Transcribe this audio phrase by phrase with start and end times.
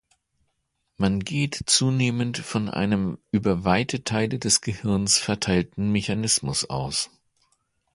[0.97, 7.11] Man geht zunehmend von einem über weite Teile des Gehirns verteilten Mechanismus aus.